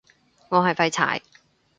[0.49, 1.21] 我係廢柴